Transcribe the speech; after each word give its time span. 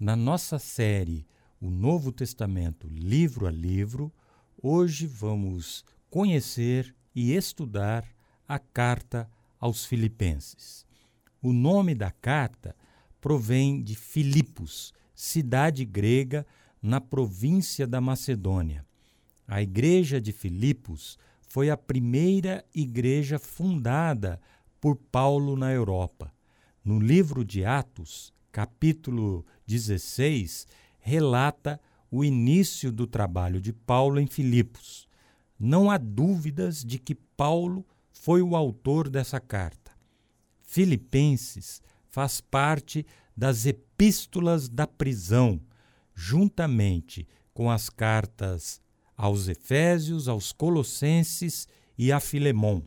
Na 0.00 0.16
nossa 0.16 0.58
série 0.58 1.26
O 1.60 1.68
Novo 1.68 2.10
Testamento, 2.10 2.88
livro 2.88 3.46
a 3.46 3.50
livro, 3.50 4.10
hoje 4.56 5.06
vamos 5.06 5.84
conhecer 6.08 6.96
e 7.14 7.34
estudar 7.34 8.08
a 8.48 8.58
carta 8.58 9.30
aos 9.58 9.84
Filipenses. 9.84 10.86
O 11.42 11.52
nome 11.52 11.94
da 11.94 12.10
carta 12.10 12.74
provém 13.20 13.82
de 13.82 13.94
Filipos, 13.94 14.94
cidade 15.14 15.84
grega 15.84 16.46
na 16.80 16.98
província 16.98 17.86
da 17.86 18.00
Macedônia. 18.00 18.86
A 19.46 19.60
igreja 19.60 20.18
de 20.18 20.32
Filipos 20.32 21.18
foi 21.42 21.68
a 21.68 21.76
primeira 21.76 22.64
igreja 22.74 23.38
fundada 23.38 24.40
por 24.80 24.96
Paulo 24.96 25.56
na 25.56 25.70
Europa. 25.70 26.32
No 26.82 26.98
livro 26.98 27.44
de 27.44 27.66
Atos, 27.66 28.32
capítulo 28.50 29.44
16, 29.66 30.66
relata 30.98 31.80
o 32.10 32.24
início 32.24 32.90
do 32.90 33.06
trabalho 33.06 33.60
de 33.60 33.72
Paulo 33.72 34.18
em 34.20 34.26
Filipos. 34.26 35.08
Não 35.58 35.90
há 35.90 35.98
dúvidas 35.98 36.84
de 36.84 36.98
que 36.98 37.14
Paulo 37.14 37.86
foi 38.10 38.42
o 38.42 38.56
autor 38.56 39.08
dessa 39.08 39.38
carta. 39.38 39.92
Filipenses 40.62 41.80
faz 42.08 42.40
parte 42.40 43.06
das 43.36 43.66
epístolas 43.66 44.68
da 44.68 44.86
prisão, 44.86 45.60
juntamente 46.14 47.26
com 47.54 47.70
as 47.70 47.88
cartas 47.88 48.80
aos 49.16 49.48
Efésios, 49.48 50.28
aos 50.28 50.52
Colossenses 50.52 51.68
e 51.96 52.10
a 52.10 52.18
Filemão. 52.20 52.82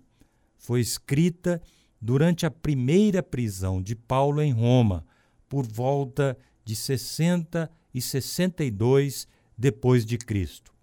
Foi 0.57 0.81
escrita 0.81 1.61
durante 2.01 2.45
a 2.45 2.51
primeira 2.51 3.23
prisão 3.23 3.81
de 3.81 3.95
Paulo 3.95 4.41
em 4.41 4.51
Roma, 4.51 5.05
por 5.53 5.67
volta 5.67 6.35
de 6.65 6.75
60 6.75 7.69
e 7.93 8.01
62 8.01 9.27
depois 9.55 10.03
de 10.03 10.17
Cristo. 10.17 10.73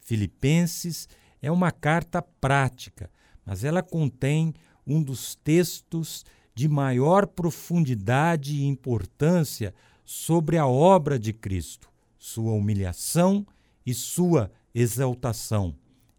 Filipenses 0.00 1.08
é 1.42 1.50
uma 1.50 1.72
carta 1.72 2.22
prática, 2.22 3.10
mas 3.44 3.64
ela 3.64 3.82
contém 3.82 4.54
um 4.86 5.02
dos 5.02 5.34
textos 5.34 6.24
de 6.54 6.68
maior 6.68 7.26
profundidade 7.26 8.54
e 8.54 8.64
importância 8.64 9.74
sobre 10.04 10.56
a 10.56 10.68
obra 10.68 11.18
de 11.18 11.32
Cristo, 11.32 11.90
sua 12.16 12.52
humilhação 12.52 13.44
e 13.84 13.92
sua 13.92 14.52
exaltação, 14.72 15.74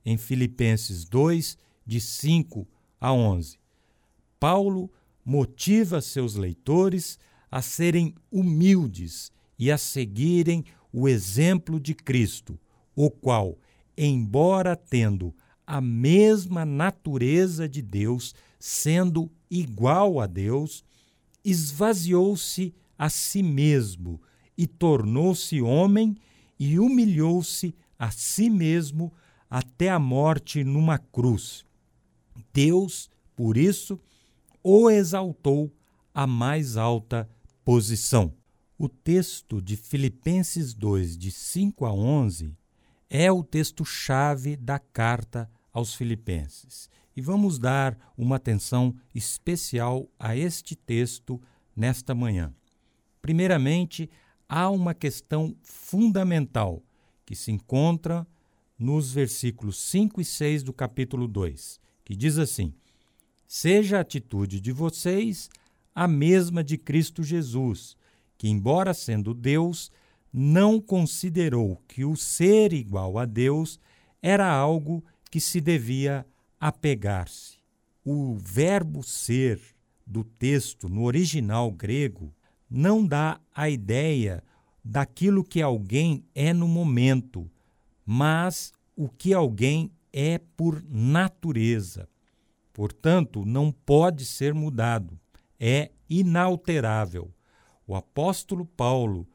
em 0.05 0.17
Filipenses 0.17 1.05
2, 1.05 1.57
de 1.85 2.01
5 2.01 2.67
a 2.99 3.13
11. 3.13 3.57
Paulo 4.37 4.91
motiva 5.23 6.01
seus 6.01 6.35
leitores 6.35 7.17
a 7.51 7.61
serem 7.61 8.13
humildes 8.31 9.31
e 9.57 9.71
a 9.71 9.77
seguirem 9.77 10.65
o 10.91 11.07
exemplo 11.07 11.79
de 11.79 11.93
Cristo, 11.93 12.59
o 12.95 13.09
qual, 13.09 13.57
embora 13.97 14.75
tendo 14.75 15.33
a 15.65 15.81
mesma 15.81 16.65
natureza 16.65 17.67
de 17.67 17.81
Deus, 17.81 18.33
sendo 18.59 19.29
igual 19.49 20.19
a 20.19 20.25
Deus, 20.25 20.83
esvaziou-se 21.43 22.73
a 22.97 23.09
si 23.09 23.43
mesmo 23.43 24.19
e 24.57 24.65
tornou-se 24.65 25.61
homem 25.61 26.15
e 26.59 26.79
humilhou-se 26.79 27.75
a 27.99 28.11
si 28.11 28.49
mesmo 28.49 29.13
até 29.49 29.89
a 29.89 29.99
morte 29.99 30.63
numa 30.63 30.97
cruz. 30.97 31.65
Deus, 32.53 33.09
por 33.35 33.55
isso, 33.55 33.99
o 34.63 34.89
exaltou 34.89 35.71
à 36.13 36.25
mais 36.25 36.75
alta 36.75 37.29
posição. 37.67 38.33
O 38.79 38.87
texto 38.87 39.61
de 39.61 39.75
Filipenses 39.75 40.73
2, 40.73 41.17
de 41.17 41.29
5 41.29 41.85
a 41.85 41.91
11, 41.91 42.57
é 43.09 43.29
o 43.29 43.43
texto-chave 43.43 44.55
da 44.55 44.79
carta 44.79 45.51
aos 45.73 45.93
Filipenses. 45.93 46.89
E 47.13 47.19
vamos 47.19 47.59
dar 47.59 47.97
uma 48.17 48.37
atenção 48.37 48.95
especial 49.13 50.09
a 50.17 50.33
este 50.33 50.77
texto 50.77 51.41
nesta 51.75 52.15
manhã. 52.15 52.55
Primeiramente, 53.21 54.09
há 54.47 54.69
uma 54.69 54.93
questão 54.93 55.53
fundamental 55.61 56.81
que 57.25 57.35
se 57.35 57.51
encontra 57.51 58.25
nos 58.79 59.11
versículos 59.11 59.77
5 59.77 60.21
e 60.21 60.23
6 60.23 60.63
do 60.63 60.71
capítulo 60.71 61.27
2, 61.27 61.81
que 62.05 62.15
diz 62.15 62.37
assim: 62.37 62.73
seja 63.45 63.97
a 63.97 64.01
atitude 64.01 64.61
de 64.61 64.71
vocês 64.71 65.49
a 65.97 66.07
mesma 66.07 66.63
de 66.63 66.77
Cristo 66.77 67.23
Jesus, 67.23 67.97
que, 68.37 68.47
embora 68.47 68.93
sendo 68.93 69.33
Deus, 69.33 69.91
não 70.31 70.79
considerou 70.79 71.81
que 71.87 72.05
o 72.05 72.15
ser 72.15 72.71
igual 72.71 73.17
a 73.17 73.25
Deus 73.25 73.79
era 74.21 74.47
algo 74.47 75.03
que 75.31 75.41
se 75.41 75.59
devia 75.59 76.23
apegar-se. 76.59 77.57
O 78.05 78.35
verbo 78.35 79.01
ser 79.01 79.59
do 80.05 80.23
texto 80.23 80.87
no 80.87 81.01
original 81.01 81.71
grego 81.71 82.31
não 82.69 83.03
dá 83.03 83.41
a 83.51 83.67
ideia 83.67 84.43
daquilo 84.85 85.43
que 85.43 85.63
alguém 85.63 86.23
é 86.35 86.53
no 86.53 86.67
momento, 86.67 87.49
mas 88.05 88.71
o 88.95 89.09
que 89.09 89.33
alguém 89.33 89.91
é 90.13 90.37
por 90.37 90.83
natureza. 90.87 92.07
Portanto, 92.71 93.43
não 93.43 93.71
pode 93.71 94.23
ser 94.25 94.53
mudado, 94.53 95.19
é 95.59 95.91
inalterável. 96.09 97.33
O 97.85 97.95
apóstolo 97.95 98.65
Paulo, 98.65 99.27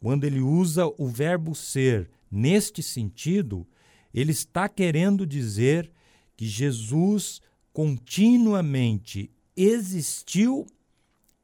quando 0.00 0.24
ele 0.24 0.40
usa 0.40 0.86
o 0.98 1.06
verbo 1.06 1.54
ser 1.54 2.10
neste 2.30 2.82
sentido, 2.82 3.66
ele 4.12 4.32
está 4.32 4.68
querendo 4.68 5.26
dizer 5.26 5.90
que 6.36 6.46
Jesus 6.46 7.40
continuamente 7.72 9.30
existiu 9.56 10.66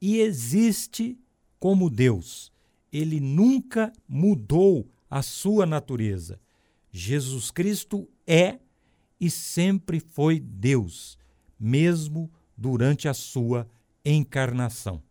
e 0.00 0.18
existe 0.20 1.18
como 1.58 1.90
Deus. 1.90 2.52
Ele 2.92 3.20
nunca 3.20 3.92
mudou 4.08 4.90
a 5.10 5.22
sua 5.22 5.66
natureza. 5.66 6.40
Jesus 6.90 7.50
Cristo 7.50 8.08
é 8.26 8.58
e 9.20 9.30
sempre 9.30 10.00
foi 10.00 10.40
Deus 10.40 11.18
mesmo 11.58 12.30
durante 12.56 13.08
a 13.08 13.14
sua 13.14 13.68
encarnação. 14.12 15.02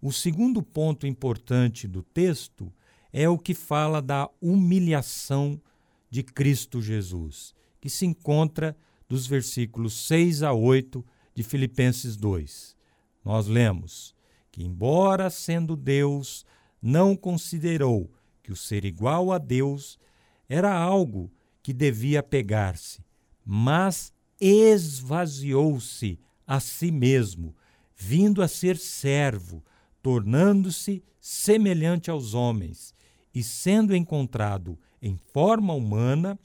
O 0.00 0.12
segundo 0.12 0.62
ponto 0.62 1.06
importante 1.06 1.86
do 1.86 2.02
texto 2.02 2.72
é 3.12 3.28
o 3.28 3.38
que 3.38 3.54
fala 3.54 4.02
da 4.02 4.28
humilhação 4.40 5.60
de 6.10 6.22
Cristo 6.22 6.82
Jesus, 6.82 7.54
que 7.80 7.88
se 7.88 8.04
encontra 8.04 8.76
dos 9.08 9.26
versículos 9.26 9.94
6 10.06 10.42
a 10.42 10.52
8 10.52 11.04
de 11.34 11.42
Filipenses 11.42 12.16
2. 12.16 12.76
Nós 13.24 13.46
lemos 13.46 14.14
que, 14.50 14.62
embora 14.62 15.30
sendo 15.30 15.76
Deus, 15.76 16.44
não 16.80 17.16
considerou 17.16 18.10
que 18.42 18.52
o 18.52 18.56
ser 18.56 18.84
igual 18.84 19.32
a 19.32 19.38
Deus 19.38 19.98
era 20.48 20.74
algo 20.74 21.30
que 21.62 21.72
devia 21.72 22.22
pegar-se, 22.22 23.04
mas 23.44 24.12
esvaziou-se 24.40 26.18
a 26.46 26.58
si 26.58 26.90
mesmo, 26.90 27.54
vindo 28.04 28.42
a 28.42 28.48
ser 28.48 28.76
servo, 28.76 29.64
tornando-se 30.02 31.04
semelhante 31.20 32.10
aos 32.10 32.34
homens, 32.34 32.92
e 33.32 33.44
sendo 33.44 33.94
encontrado 33.94 34.76
em 35.00 35.16
forma 35.16 35.72
humana, 35.72 36.38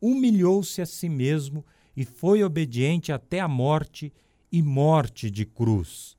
humilhou-se 0.00 0.80
a 0.80 0.86
si 0.86 1.08
mesmo 1.08 1.64
e 1.94 2.04
foi 2.04 2.42
obediente 2.42 3.12
até 3.12 3.40
a 3.40 3.46
morte 3.46 4.10
e 4.50 4.62
morte 4.62 5.30
de 5.30 5.44
cruz. 5.44 6.16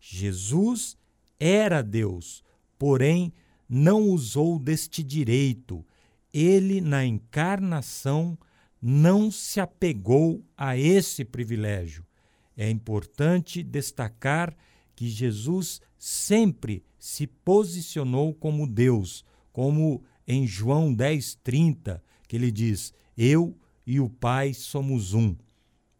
Jesus 0.00 0.96
era 1.38 1.80
Deus, 1.80 2.42
porém 2.76 3.32
não 3.68 4.02
usou 4.02 4.58
deste 4.58 5.02
direito. 5.02 5.86
Ele, 6.34 6.80
na 6.80 7.06
encarnação, 7.06 8.36
não 8.82 9.30
se 9.30 9.60
apegou 9.60 10.44
a 10.56 10.76
esse 10.76 11.24
privilégio. 11.24 12.07
É 12.60 12.68
importante 12.68 13.62
destacar 13.62 14.52
que 14.96 15.08
Jesus 15.08 15.80
sempre 15.96 16.84
se 16.98 17.24
posicionou 17.24 18.34
como 18.34 18.66
Deus, 18.66 19.24
como 19.52 20.02
em 20.26 20.44
João 20.44 20.92
10:30, 20.92 22.02
que 22.26 22.34
ele 22.34 22.50
diz: 22.50 22.92
"Eu 23.16 23.56
e 23.86 24.00
o 24.00 24.10
Pai 24.10 24.52
somos 24.52 25.14
um". 25.14 25.36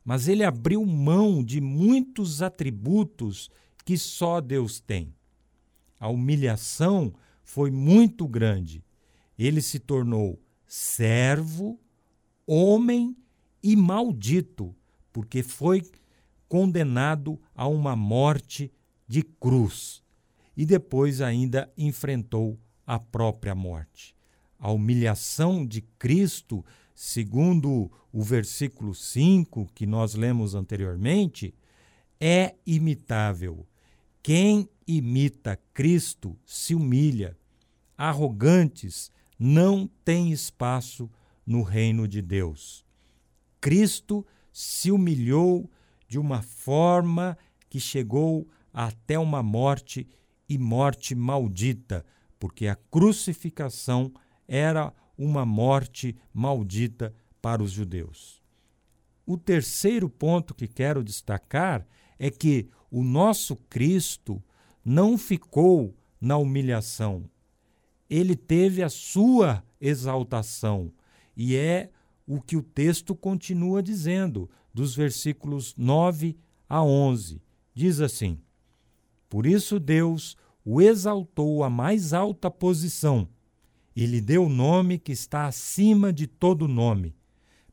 Mas 0.05 0.27
ele 0.27 0.43
abriu 0.43 0.85
mão 0.85 1.45
de 1.45 1.61
muitos 1.61 2.43
atributos 2.43 3.49
que 3.85 3.97
só 3.97 4.41
Deus 4.41 4.81
tem. 4.81 5.15
A 6.01 6.09
humilhação 6.09 7.15
foi 7.45 7.71
muito 7.71 8.27
grande. 8.27 8.85
Ele 9.39 9.63
se 9.63 9.79
tornou 9.79 10.43
servo, 10.67 11.79
homem 12.45 13.17
e 13.63 13.77
maldito, 13.77 14.75
porque 15.13 15.43
foi 15.43 15.83
condenado 16.49 17.39
a 17.55 17.67
uma 17.67 17.95
morte 17.95 18.73
de 19.07 19.23
cruz. 19.23 20.03
e 20.57 20.67
depois 20.67 21.21
ainda 21.21 21.73
enfrentou 21.79 22.59
a 22.85 22.99
própria 22.99 23.55
morte. 23.55 24.13
A 24.59 24.73
humilhação 24.73 25.65
de 25.65 25.83
Cristo, 25.97 26.65
segundo 26.93 27.89
o 28.13 28.23
versículo 28.25 28.93
5 28.93 29.71
que 29.73 29.87
nós 29.87 30.15
lemos 30.17 30.57
anteriormente, 30.57 31.55
é 32.21 32.57
imitável. 32.67 33.65
Quem 34.21 34.69
imita 34.85 35.57
Cristo 35.73 36.37
se 36.45 36.75
humilha. 36.75 37.37
Arrogantes 37.97 39.13
não 39.39 39.89
têm 40.05 40.33
espaço 40.33 41.09
no 41.47 41.63
reino 41.63 42.09
de 42.09 42.21
Deus. 42.21 42.85
Cristo 43.61 44.27
se 44.53 44.91
humilhou 44.91 45.71
de 46.09 46.19
uma 46.19 46.43
forma 46.43 47.37
que 47.69 47.79
chegou 47.79 48.49
até 48.73 49.19
uma 49.19 49.43
morte 49.43 50.09
e 50.49 50.57
morte 50.57 51.15
maldita, 51.15 52.05
porque 52.39 52.67
a 52.67 52.75
crucificação 52.75 54.13
era 54.47 54.93
uma 55.17 55.45
morte 55.45 56.17
maldita 56.33 57.15
para 57.43 57.63
os 57.63 57.71
judeus. 57.71 58.43
O 59.27 59.37
terceiro 59.37 60.09
ponto 60.09 60.55
que 60.55 60.67
quero 60.67 61.05
destacar 61.05 61.87
é 62.19 62.31
que 62.31 62.71
o 62.91 63.05
nosso 63.05 63.55
Cristo 63.55 64.43
não 64.83 65.19
ficou 65.19 65.95
na 66.19 66.39
humilhação. 66.39 67.29
Ele 68.09 68.35
teve 68.35 68.83
a 68.83 68.89
sua 68.89 69.63
exaltação, 69.79 70.91
e 71.37 71.55
é 71.55 71.91
o 72.29 72.43
que 72.43 72.59
o 72.59 72.63
texto 72.63 73.15
continua 73.15 73.83
dizendo, 73.83 74.51
dos 74.73 74.95
versículos 74.95 75.75
9 75.79 76.37
a 76.69 76.85
11. 76.85 77.41
Diz 77.75 78.01
assim: 78.01 78.39
Por 79.31 79.47
isso 79.47 79.81
Deus 79.81 80.37
o 80.63 80.83
exaltou 80.83 81.65
à 81.65 81.71
mais 81.71 82.13
alta 82.13 82.51
posição 82.51 83.27
e 83.97 84.05
lhe 84.05 84.21
deu 84.21 84.45
o 84.45 84.49
nome 84.51 84.99
que 84.99 85.11
está 85.11 85.47
acima 85.47 86.13
de 86.13 86.27
todo 86.27 86.69
nome, 86.69 87.17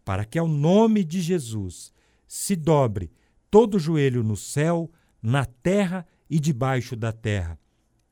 para 0.06 0.24
que 0.24 0.40
ao 0.40 0.48
nome 0.48 1.04
de 1.04 1.22
Jesus 1.22 1.94
se 2.26 2.56
dobre 2.56 3.12
todo 3.52 3.78
joelho 3.78 4.24
no 4.24 4.38
céu, 4.38 4.90
na 5.22 5.44
terra 5.44 6.08
e 6.30 6.40
debaixo 6.40 6.96
da 6.96 7.12
terra, 7.12 7.60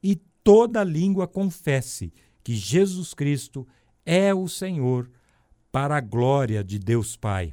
e 0.02 0.18
toda 0.44 0.84
língua 0.84 1.26
confesse 1.26 2.12
que 2.44 2.54
Jesus 2.54 3.14
Cristo 3.14 3.66
é 4.06 4.34
o 4.34 4.48
Senhor 4.50 5.10
para 5.74 5.98
a 5.98 6.02
glória 6.02 6.64
de 6.64 6.78
Deus 6.78 7.18
Pai. 7.18 7.52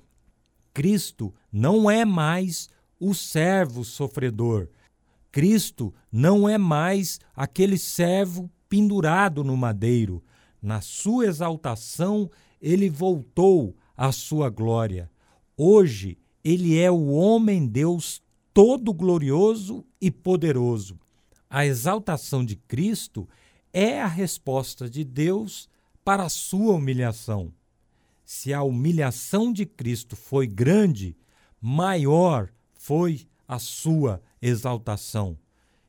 Cristo 0.75 1.35
não 1.51 1.91
é 1.91 2.05
mais 2.05 2.69
o 3.01 3.15
servo 3.15 3.83
sofredor. 3.83 4.69
Cristo 5.33 5.95
não 6.13 6.47
é 6.47 6.59
mais 6.59 7.19
aquele 7.35 7.79
servo 7.79 8.51
pendurado 8.69 9.43
no 9.43 9.57
madeiro. 9.57 10.23
Na 10.61 10.83
sua 10.83 11.29
exaltação, 11.29 12.31
ele 12.61 12.91
voltou 12.91 13.75
à 13.97 14.13
sua 14.13 14.51
glória. 14.51 15.11
Hoje, 15.57 16.19
ele 16.45 16.79
é 16.79 16.91
o 16.91 17.07
homem-deus 17.13 18.23
todo 18.53 18.93
glorioso 18.93 19.83
e 19.99 20.11
poderoso. 20.11 21.01
A 21.49 21.65
exaltação 21.65 22.45
de 22.45 22.55
Cristo 22.55 23.27
é 23.73 23.99
a 23.99 24.07
resposta 24.07 24.91
de 24.91 25.05
Deus 25.05 25.71
para 26.05 26.25
a 26.25 26.29
sua 26.29 26.75
humilhação 26.75 27.51
se 28.33 28.55
a 28.55 28.63
humilhação 28.63 29.53
de 29.53 29.67
Cristo 29.67 30.15
foi 30.15 30.47
grande, 30.47 31.17
maior 31.61 32.49
foi 32.73 33.27
a 33.47 33.59
sua 33.59 34.23
exaltação. 34.41 35.37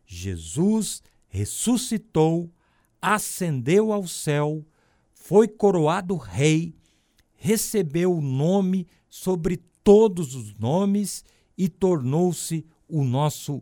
Jesus 0.08 1.04
ressuscitou, 1.28 2.52
ascendeu 3.00 3.94
ao 3.94 4.08
céu, 4.08 4.66
foi 5.14 5.48
coroado 5.48 6.16
rei, 6.16 6.74
recebeu 7.36 8.12
o 8.18 8.22
nome 8.22 8.88
sobre 9.08 9.58
todos 9.84 10.34
os 10.34 10.56
nomes 10.56 11.24
e 11.56 11.70
tornou-se 11.70 12.66
o 12.88 13.04
nosso 13.04 13.62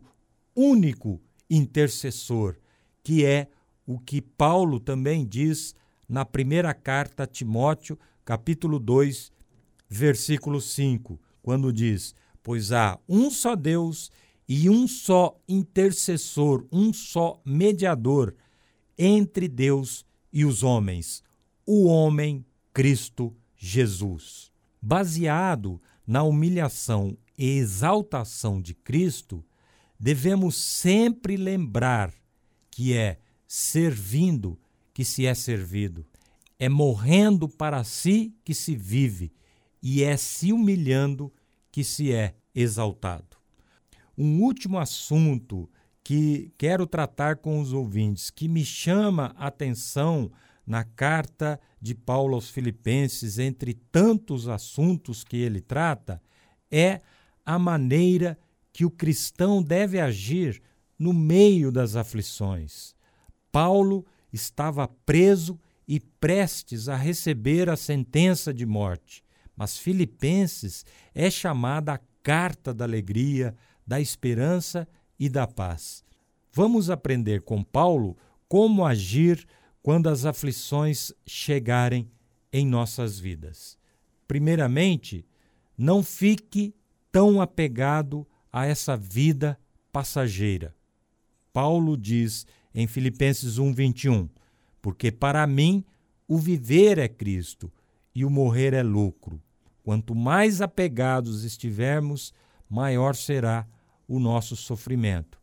único 0.56 1.20
intercessor, 1.50 2.56
que 3.02 3.26
é 3.26 3.50
o 3.86 3.98
que 3.98 4.22
Paulo 4.22 4.80
também 4.80 5.26
diz 5.26 5.74
na 6.08 6.24
primeira 6.24 6.72
carta 6.72 7.24
a 7.24 7.26
Timóteo, 7.26 7.98
capítulo 8.24 8.78
2, 8.78 9.32
versículo 9.88 10.60
5, 10.60 11.20
quando 11.42 11.72
diz: 11.72 12.14
Pois 12.42 12.72
há 12.72 12.98
um 13.08 13.30
só 13.30 13.56
Deus 13.56 14.10
e 14.48 14.68
um 14.68 14.88
só 14.88 15.38
intercessor, 15.48 16.66
um 16.72 16.92
só 16.92 17.40
mediador 17.44 18.34
entre 18.98 19.48
Deus 19.48 20.04
e 20.32 20.44
os 20.44 20.62
homens, 20.62 21.22
o 21.66 21.86
homem 21.86 22.44
Cristo 22.72 23.34
Jesus. 23.56 24.50
Baseado 24.80 25.80
na 26.06 26.22
humilhação 26.22 27.16
e 27.36 27.58
exaltação 27.58 28.60
de 28.60 28.74
Cristo, 28.74 29.44
devemos 29.98 30.56
sempre 30.56 31.36
lembrar 31.36 32.12
que 32.70 32.96
é 32.96 33.18
servindo 33.46 34.58
que 34.92 35.04
se 35.04 35.26
é 35.26 35.34
servido. 35.34 36.06
É 36.60 36.68
morrendo 36.68 37.48
para 37.48 37.82
si 37.82 38.36
que 38.44 38.54
se 38.54 38.76
vive, 38.76 39.32
e 39.82 40.04
é 40.04 40.14
se 40.18 40.52
humilhando 40.52 41.32
que 41.72 41.82
se 41.82 42.12
é 42.12 42.34
exaltado. 42.54 43.38
Um 44.16 44.42
último 44.42 44.78
assunto 44.78 45.70
que 46.04 46.52
quero 46.58 46.86
tratar 46.86 47.36
com 47.36 47.60
os 47.60 47.72
ouvintes, 47.72 48.28
que 48.28 48.46
me 48.46 48.62
chama 48.62 49.34
a 49.38 49.46
atenção 49.46 50.30
na 50.66 50.84
carta 50.84 51.58
de 51.80 51.94
Paulo 51.94 52.34
aos 52.34 52.50
Filipenses, 52.50 53.38
entre 53.38 53.72
tantos 53.72 54.46
assuntos 54.46 55.24
que 55.24 55.38
ele 55.38 55.62
trata, 55.62 56.22
é 56.70 57.00
a 57.44 57.58
maneira 57.58 58.38
que 58.70 58.84
o 58.84 58.90
cristão 58.90 59.62
deve 59.62 59.98
agir 59.98 60.62
no 60.98 61.14
meio 61.14 61.72
das 61.72 61.96
aflições. 61.96 62.94
Paulo 63.50 64.04
estava 64.30 64.86
preso 64.86 65.58
e 65.90 65.98
prestes 65.98 66.88
a 66.88 66.94
receber 66.94 67.68
a 67.68 67.74
sentença 67.74 68.54
de 68.54 68.64
morte. 68.64 69.24
Mas 69.56 69.76
Filipenses 69.76 70.86
é 71.12 71.28
chamada 71.28 71.94
a 71.94 72.00
carta 72.22 72.72
da 72.72 72.84
alegria, 72.84 73.56
da 73.84 74.00
esperança 74.00 74.86
e 75.18 75.28
da 75.28 75.48
paz. 75.48 76.04
Vamos 76.52 76.90
aprender 76.90 77.42
com 77.42 77.64
Paulo 77.64 78.16
como 78.48 78.86
agir 78.86 79.44
quando 79.82 80.08
as 80.08 80.24
aflições 80.24 81.12
chegarem 81.26 82.08
em 82.52 82.64
nossas 82.64 83.18
vidas. 83.18 83.76
Primeiramente, 84.28 85.26
não 85.76 86.04
fique 86.04 86.72
tão 87.10 87.40
apegado 87.40 88.24
a 88.52 88.64
essa 88.64 88.96
vida 88.96 89.58
passageira. 89.90 90.72
Paulo 91.52 91.96
diz 91.96 92.46
em 92.72 92.86
Filipenses 92.86 93.58
1:21: 93.58 94.28
porque 94.80 95.10
para 95.10 95.46
mim 95.46 95.84
o 96.26 96.38
viver 96.38 96.98
é 96.98 97.08
Cristo 97.08 97.72
e 98.14 98.24
o 98.24 98.30
morrer 98.30 98.72
é 98.72 98.82
lucro. 98.82 99.40
Quanto 99.82 100.14
mais 100.14 100.60
apegados 100.60 101.44
estivermos, 101.44 102.32
maior 102.68 103.14
será 103.14 103.66
o 104.06 104.18
nosso 104.18 104.54
sofrimento. 104.56 105.40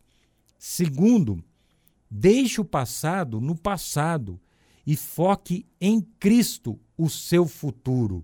Segundo, 0.57 1.43
deixe 2.09 2.61
o 2.61 2.65
passado 2.65 3.41
no 3.41 3.55
passado 3.55 4.39
e 4.85 4.95
foque 4.95 5.65
em 5.79 6.01
Cristo 6.19 6.79
o 6.97 7.09
seu 7.09 7.45
futuro. 7.45 8.23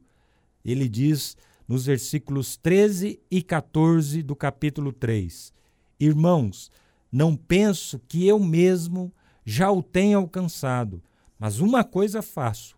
Ele 0.64 0.88
diz 0.88 1.36
nos 1.68 1.86
versículos 1.86 2.56
13 2.58 3.20
e 3.30 3.42
14 3.42 4.24
do 4.24 4.36
capítulo 4.36 4.94
3: 4.94 5.54
Irmãos, 6.00 6.72
não 7.12 7.36
penso 7.36 8.00
que 8.08 8.26
eu 8.26 8.40
mesmo 8.40 9.14
já 9.46 9.72
o 9.72 9.82
tenho 9.82 10.20
alcançado. 10.20 11.02
Mas 11.38 11.60
uma 11.60 11.84
coisa 11.84 12.22
faço, 12.22 12.78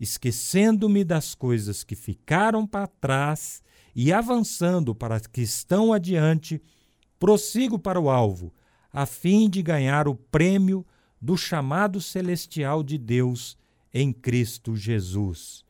esquecendo-me 0.00 1.04
das 1.04 1.34
coisas 1.34 1.84
que 1.84 1.94
ficaram 1.94 2.66
para 2.66 2.86
trás 2.86 3.62
e 3.94 4.12
avançando 4.12 4.94
para 4.94 5.16
as 5.16 5.26
que 5.26 5.42
estão 5.42 5.92
adiante, 5.92 6.62
prossigo 7.18 7.78
para 7.78 8.00
o 8.00 8.10
alvo, 8.10 8.52
a 8.92 9.06
fim 9.06 9.48
de 9.48 9.62
ganhar 9.62 10.08
o 10.08 10.14
prêmio 10.14 10.86
do 11.20 11.36
chamado 11.36 12.00
celestial 12.00 12.82
de 12.82 12.98
Deus 12.98 13.56
em 13.92 14.12
Cristo 14.12 14.76
Jesus. 14.76 15.64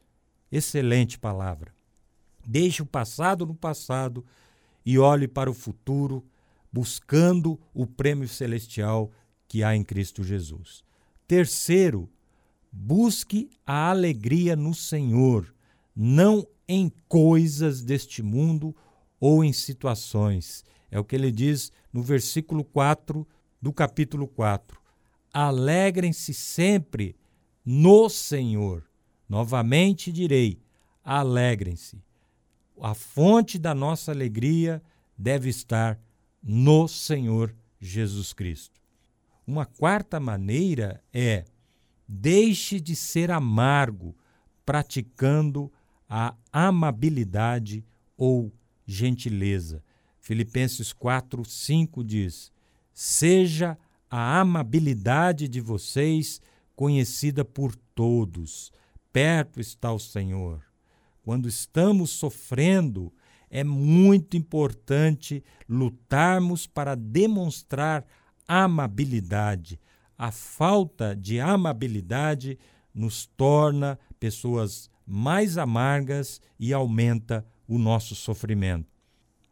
Excelente 0.50 1.18
palavra. 1.18 1.74
Deixe 2.46 2.82
o 2.82 2.86
passado 2.86 3.44
no 3.46 3.54
passado 3.54 4.24
e 4.84 4.98
olhe 4.98 5.26
para 5.26 5.50
o 5.50 5.54
futuro, 5.54 6.24
buscando 6.72 7.58
o 7.74 7.86
prêmio 7.86 8.28
celestial 8.28 9.10
que 9.48 9.62
há 9.62 9.74
em 9.74 9.84
Cristo 9.84 10.22
Jesus. 10.22 10.84
Terceiro, 11.26 12.08
busque 12.70 13.50
a 13.64 13.90
alegria 13.90 14.54
no 14.54 14.74
Senhor, 14.74 15.54
não 15.94 16.46
em 16.68 16.92
coisas 17.08 17.82
deste 17.82 18.22
mundo 18.22 18.74
ou 19.20 19.44
em 19.44 19.52
situações. 19.52 20.64
É 20.90 20.98
o 20.98 21.04
que 21.04 21.16
ele 21.16 21.30
diz 21.30 21.72
no 21.92 22.02
versículo 22.02 22.64
4 22.64 23.26
do 23.60 23.72
capítulo 23.72 24.28
4. 24.28 24.78
alegrem-se 25.32 26.32
sempre 26.32 27.16
no 27.64 28.08
Senhor. 28.08 28.84
Novamente 29.28 30.12
direi: 30.12 30.60
alegrem-se. 31.02 32.02
A 32.80 32.94
fonte 32.94 33.58
da 33.58 33.74
nossa 33.74 34.12
alegria 34.12 34.82
deve 35.16 35.48
estar 35.48 35.98
no 36.42 36.86
Senhor 36.86 37.54
Jesus 37.80 38.32
Cristo. 38.32 38.80
Uma 39.46 39.64
quarta 39.64 40.18
maneira 40.18 41.00
é 41.12 41.44
deixe 42.08 42.80
de 42.80 42.96
ser 42.96 43.30
amargo, 43.30 44.16
praticando 44.64 45.72
a 46.08 46.34
amabilidade 46.52 47.84
ou 48.16 48.52
gentileza. 48.84 49.84
Filipenses 50.20 50.92
4, 50.92 51.44
5 51.44 52.02
diz: 52.02 52.52
Seja 52.92 53.78
a 54.10 54.40
amabilidade 54.40 55.46
de 55.46 55.60
vocês 55.60 56.40
conhecida 56.74 57.44
por 57.44 57.76
todos. 57.94 58.72
Perto 59.12 59.60
está 59.60 59.92
o 59.92 59.98
Senhor. 59.98 60.64
Quando 61.22 61.48
estamos 61.48 62.10
sofrendo, 62.10 63.12
é 63.48 63.62
muito 63.62 64.36
importante 64.36 65.42
lutarmos 65.68 66.66
para 66.66 66.94
demonstrar 66.96 68.04
amabilidade. 68.46 69.80
A 70.16 70.30
falta 70.30 71.14
de 71.14 71.40
amabilidade 71.40 72.58
nos 72.94 73.26
torna 73.26 73.98
pessoas 74.18 74.90
mais 75.06 75.58
amargas 75.58 76.40
e 76.58 76.72
aumenta 76.72 77.46
o 77.68 77.78
nosso 77.78 78.14
sofrimento. 78.14 78.88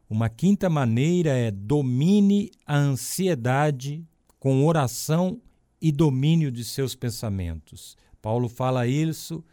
Uma 0.09 0.29
quinta 0.29 0.69
maneira 0.69 1.31
é 1.31 1.51
domine 1.51 2.51
a 2.67 2.77
ansiedade 2.77 4.07
com 4.39 4.65
oração 4.65 5.41
e 5.81 5.91
domínio 5.91 6.53
de 6.53 6.65
seus 6.65 6.95
pensamentos. 6.95 7.97
Paulo 8.21 8.49
fala 8.49 8.87
isso 8.87 9.45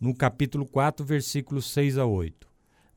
no 0.00 0.14
capítulo 0.14 0.66
4, 0.66 1.04
versículos 1.04 1.70
6 1.70 1.98
a 1.98 2.06
8. 2.06 2.47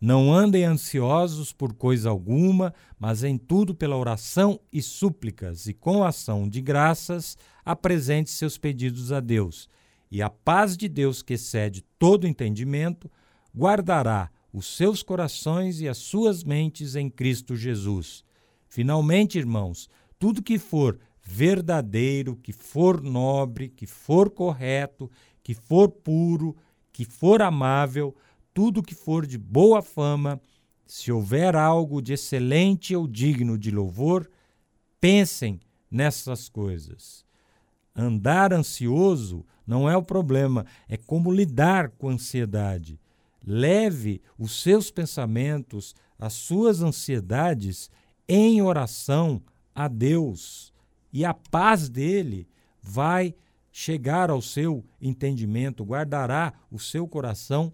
Não 0.02 0.34
andem 0.34 0.64
ansiosos 0.64 1.54
por 1.54 1.74
coisa 1.74 2.10
alguma, 2.10 2.74
mas 3.00 3.24
em 3.24 3.38
tudo 3.38 3.76
pela 3.76 3.96
oração 3.96 4.60
e 4.74 4.82
súplicas, 4.82 5.68
e 5.68 5.76
com 5.76 6.04
ação 6.04 6.50
de 6.50 6.60
graças, 6.60 7.38
apresente 7.64 8.32
seus 8.32 8.58
pedidos 8.58 9.12
a 9.12 9.20
Deus. 9.20 9.70
E 10.10 10.20
a 10.20 10.28
paz 10.28 10.76
de 10.76 10.90
Deus, 10.90 11.22
que 11.22 11.36
excede 11.36 11.84
todo 12.00 12.28
entendimento, 12.28 13.12
guardará 13.56 14.32
os 14.52 14.76
seus 14.76 15.04
corações 15.04 15.80
e 15.80 15.88
as 15.88 16.00
suas 16.00 16.44
mentes 16.44 16.96
em 16.96 17.08
Cristo 17.08 17.56
Jesus. 17.56 18.24
Finalmente, 18.68 19.38
irmãos, 19.38 19.88
tudo 20.18 20.42
que 20.42 20.58
for 20.58 21.00
verdadeiro, 21.22 22.36
que 22.36 22.52
for 22.52 23.02
nobre, 23.02 23.70
que 23.70 23.86
for 23.86 24.32
correto, 24.32 25.12
que 25.44 25.54
for 25.54 25.90
puro, 25.90 26.56
que 26.92 27.06
for 27.06 27.42
amável, 27.42 28.16
tudo 28.54 28.84
que 28.84 28.96
for 28.96 29.26
de 29.26 29.38
boa 29.38 29.82
fama, 29.82 30.42
se 30.86 31.12
houver 31.12 31.56
algo 31.56 32.02
de 32.02 32.14
excelente 32.14 32.96
ou 32.96 33.08
digno 33.08 33.58
de 33.58 33.72
louvor, 33.72 34.30
pensem 35.00 35.60
nessas 35.90 36.50
coisas. 36.50 37.26
Andar 37.96 38.54
ansioso 38.54 39.46
não 39.66 39.90
é 39.90 39.96
o 39.96 40.04
problema, 40.04 40.66
é 40.88 40.98
como 40.98 41.32
lidar 41.32 41.90
com 41.92 42.10
a 42.10 42.14
ansiedade. 42.14 43.00
Leve 43.46 44.22
os 44.38 44.62
seus 44.62 44.92
pensamentos, 44.92 45.96
as 46.20 46.34
suas 46.34 46.82
ansiedades 46.82 47.90
em 48.28 48.62
oração 48.62 49.42
a 49.74 49.88
Deus 49.88 50.74
e 51.12 51.26
a 51.26 51.34
paz 51.34 51.90
dele 51.90 52.48
vai 52.82 53.34
chegar 53.72 54.30
ao 54.30 54.42
seu 54.42 54.84
entendimento, 55.02 55.84
guardará 55.84 56.54
o 56.70 56.78
seu 56.78 57.08
coração 57.08 57.72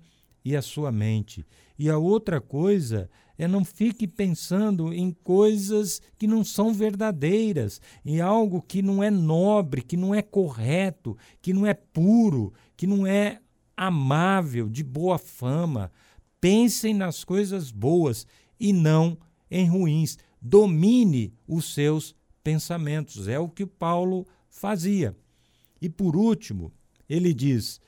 e 0.48 0.56
a 0.56 0.62
sua 0.62 0.94
mente. 0.94 1.46
E 1.78 1.90
a 1.90 1.98
outra 1.98 2.40
coisa 2.40 3.10
é 3.38 3.50
não 3.50 3.66
fique 3.66 4.08
pensando 4.08 4.94
em 4.94 5.12
coisas 5.12 6.02
que 6.18 6.26
não 6.26 6.42
são 6.42 6.74
verdadeiras, 6.74 7.82
em 8.06 8.22
algo 8.22 8.62
que 8.62 8.82
não 8.82 9.04
é 9.04 9.12
nobre, 9.12 9.82
que 9.82 9.98
não 9.98 10.16
é 10.16 10.22
correto, 10.22 11.18
que 11.42 11.52
não 11.52 11.68
é 11.68 11.74
puro, 11.74 12.54
que 12.78 12.88
não 12.88 13.06
é 13.06 13.42
amável, 13.76 14.70
de 14.70 14.86
boa 14.86 15.18
fama. 15.18 15.92
Pensem 16.40 16.94
nas 16.94 17.26
coisas 17.26 17.70
boas 17.70 18.26
e 18.58 18.72
não 18.72 19.18
em 19.52 19.68
ruins. 19.68 20.18
Domine 20.42 21.34
os 21.46 21.74
seus 21.74 22.16
pensamentos. 22.42 23.28
É 23.28 23.38
o 23.38 23.50
que 23.50 23.66
Paulo 23.66 24.26
fazia. 24.50 25.14
E 25.82 25.90
por 25.90 26.16
último, 26.16 26.72
ele 27.10 27.34
diz: 27.34 27.82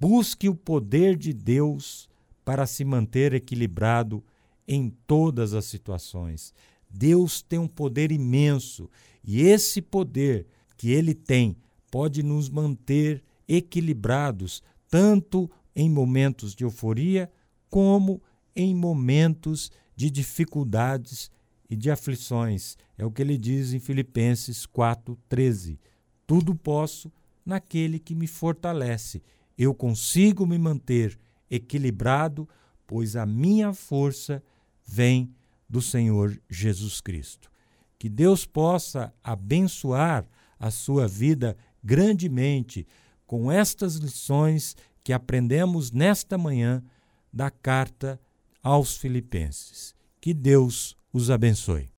busque 0.00 0.48
o 0.48 0.54
poder 0.54 1.14
de 1.16 1.32
Deus 1.34 2.08
para 2.44 2.66
se 2.66 2.84
manter 2.84 3.34
equilibrado 3.34 4.24
em 4.66 4.88
todas 5.06 5.52
as 5.52 5.66
situações. 5.66 6.54
Deus 6.88 7.42
tem 7.42 7.58
um 7.58 7.68
poder 7.68 8.10
imenso 8.10 8.90
e 9.22 9.42
esse 9.42 9.82
poder 9.82 10.46
que 10.76 10.90
ele 10.90 11.14
tem 11.14 11.56
pode 11.90 12.22
nos 12.22 12.48
manter 12.48 13.22
equilibrados, 13.46 14.62
tanto 14.88 15.50
em 15.76 15.90
momentos 15.90 16.54
de 16.54 16.64
euforia 16.64 17.30
como 17.68 18.22
em 18.56 18.74
momentos 18.74 19.70
de 19.94 20.10
dificuldades 20.10 21.30
e 21.68 21.76
de 21.76 21.90
aflições. 21.90 22.76
É 22.96 23.04
o 23.04 23.10
que 23.10 23.22
ele 23.22 23.36
diz 23.36 23.72
em 23.72 23.78
Filipenses 23.78 24.66
4:13. 24.66 25.78
Tudo 26.26 26.54
posso 26.54 27.12
naquele 27.44 27.98
que 27.98 28.14
me 28.14 28.26
fortalece. 28.26 29.22
Eu 29.62 29.74
consigo 29.74 30.46
me 30.46 30.56
manter 30.56 31.18
equilibrado, 31.50 32.48
pois 32.86 33.14
a 33.14 33.26
minha 33.26 33.74
força 33.74 34.42
vem 34.86 35.34
do 35.68 35.82
Senhor 35.82 36.40
Jesus 36.48 37.02
Cristo. 37.02 37.50
Que 37.98 38.08
Deus 38.08 38.46
possa 38.46 39.12
abençoar 39.22 40.26
a 40.58 40.70
sua 40.70 41.06
vida 41.06 41.58
grandemente 41.84 42.86
com 43.26 43.52
estas 43.52 43.96
lições 43.96 44.74
que 45.04 45.12
aprendemos 45.12 45.92
nesta 45.92 46.38
manhã 46.38 46.82
da 47.30 47.50
carta 47.50 48.18
aos 48.62 48.96
Filipenses. 48.96 49.94
Que 50.22 50.32
Deus 50.32 50.96
os 51.12 51.30
abençoe. 51.30 51.86